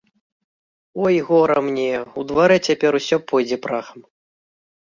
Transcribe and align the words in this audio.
Ой, 1.03 1.15
гора 1.27 1.57
мне, 1.67 1.91
у 2.21 2.25
дварэ 2.31 2.57
цяпер 2.67 2.91
усё 3.01 3.23
пойдзе 3.33 3.57
прахам! 3.67 3.99